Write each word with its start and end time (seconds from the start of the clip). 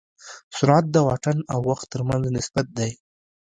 سرعت 0.57 0.85
د 0.91 0.95
واټن 1.07 1.37
او 1.53 1.59
وخت 1.69 1.85
تر 1.93 2.01
منځ 2.07 2.23
نسبت 2.37 2.65
دی. 2.77 2.91